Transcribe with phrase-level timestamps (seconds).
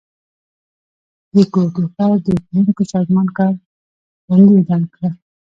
[1.35, 3.53] د کوټي ښار د ښونکو سازمان کار
[4.27, 5.09] بندي اعلان کړه